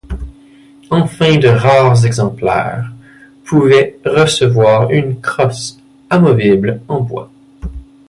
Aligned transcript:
Enfin 0.89 1.37
de 1.37 1.47
rares 1.47 2.05
exemplaires 2.07 2.91
pouvaient 3.43 3.99
recevoir 4.03 4.89
une 4.89 5.21
crosse 5.21 5.77
amovible 6.09 6.81
en 6.87 7.01
bois. 7.01 7.29